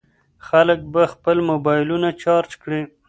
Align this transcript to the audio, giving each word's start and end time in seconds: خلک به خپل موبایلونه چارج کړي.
خلک 0.47 0.79
به 0.93 1.03
خپل 1.13 1.37
موبایلونه 1.49 2.09
چارج 2.21 2.51
کړي. 2.61 2.81